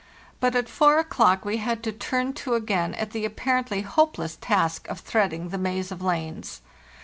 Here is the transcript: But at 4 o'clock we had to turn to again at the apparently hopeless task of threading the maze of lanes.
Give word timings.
But 0.39 0.55
at 0.55 0.67
4 0.67 0.97
o'clock 0.97 1.45
we 1.45 1.57
had 1.57 1.83
to 1.83 1.91
turn 1.91 2.33
to 2.41 2.55
again 2.55 2.95
at 2.95 3.11
the 3.11 3.23
apparently 3.23 3.81
hopeless 3.81 4.35
task 4.41 4.87
of 4.87 4.99
threading 4.99 5.49
the 5.49 5.59
maze 5.59 5.91
of 5.91 6.01
lanes. 6.01 6.61